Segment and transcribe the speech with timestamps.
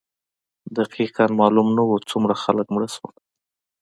[0.77, 3.13] دقیقا معلوم نه وو څومره خلک مړه شول.